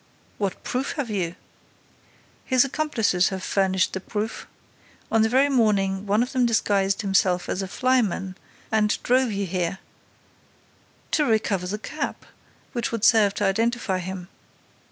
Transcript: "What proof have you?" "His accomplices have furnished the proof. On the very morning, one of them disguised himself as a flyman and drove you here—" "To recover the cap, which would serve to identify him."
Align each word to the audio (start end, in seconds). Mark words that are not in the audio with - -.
"What 0.39 0.63
proof 0.63 0.93
have 0.93 1.11
you?" 1.11 1.35
"His 2.43 2.65
accomplices 2.65 3.29
have 3.29 3.43
furnished 3.43 3.93
the 3.93 3.99
proof. 3.99 4.47
On 5.11 5.21
the 5.21 5.29
very 5.29 5.47
morning, 5.47 6.07
one 6.07 6.23
of 6.23 6.31
them 6.31 6.43
disguised 6.47 7.03
himself 7.03 7.47
as 7.47 7.61
a 7.61 7.67
flyman 7.67 8.35
and 8.71 8.97
drove 9.03 9.31
you 9.31 9.45
here—" 9.45 9.77
"To 11.11 11.25
recover 11.25 11.67
the 11.67 11.77
cap, 11.77 12.25
which 12.73 12.91
would 12.91 13.03
serve 13.03 13.35
to 13.35 13.45
identify 13.45 13.99
him." 13.99 14.27